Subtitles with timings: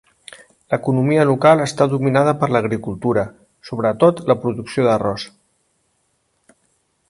[0.73, 3.27] L'economia local està dominada per l'agricultura,
[3.71, 5.31] sobretot la producció d'arròs.